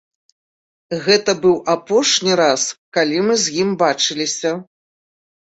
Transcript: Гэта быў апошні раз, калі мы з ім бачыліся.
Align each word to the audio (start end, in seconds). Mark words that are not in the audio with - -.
Гэта 1.05 1.31
быў 1.43 1.53
апошні 1.73 2.33
раз, 2.41 2.63
калі 2.99 3.17
мы 3.29 3.39
з 3.45 3.55
ім 3.67 3.77
бачыліся. 3.85 4.51